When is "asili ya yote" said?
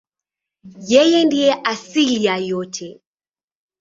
1.71-2.87